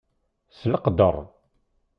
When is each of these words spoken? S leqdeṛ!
S 0.57 0.59
leqdeṛ! 0.71 1.15